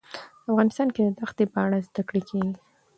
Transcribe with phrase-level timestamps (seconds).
[0.51, 2.53] افغانستان کې د ښتې په اړه زده کړه کېږي.